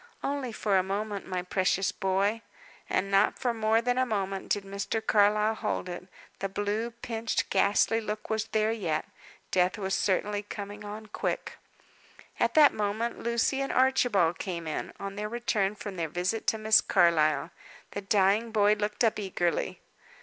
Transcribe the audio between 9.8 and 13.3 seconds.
certainly coming on quick. At that moment